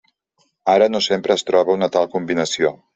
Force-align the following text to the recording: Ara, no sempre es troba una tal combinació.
Ara, 0.75 0.87
no 0.95 1.03
sempre 1.09 1.37
es 1.39 1.47
troba 1.53 1.79
una 1.79 1.93
tal 1.99 2.13
combinació. 2.19 2.79